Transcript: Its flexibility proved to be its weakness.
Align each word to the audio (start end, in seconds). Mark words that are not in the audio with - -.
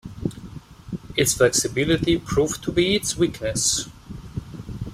Its 1.15 1.35
flexibility 1.35 2.17
proved 2.17 2.63
to 2.63 2.71
be 2.71 2.95
its 2.95 3.17
weakness. 3.17 3.87